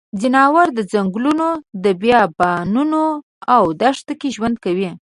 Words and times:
ځناور 0.21 0.67
د 0.77 0.79
ځنګلونو، 0.91 1.47
بیابانونو 2.01 3.03
او 3.55 3.63
دښته 3.81 4.13
کې 4.19 4.29
ژوند 4.35 4.55
کوي. 4.63 4.91